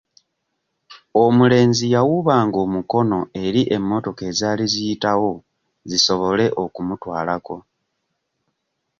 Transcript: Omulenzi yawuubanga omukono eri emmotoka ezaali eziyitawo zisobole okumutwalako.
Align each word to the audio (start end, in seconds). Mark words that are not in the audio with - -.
Omulenzi 1.23 1.85
yawuubanga 1.93 2.57
omukono 2.65 3.19
eri 3.45 3.61
emmotoka 3.75 4.21
ezaali 4.31 4.61
eziyitawo 4.67 5.31
zisobole 5.89 6.45
okumutwalako. 6.63 7.55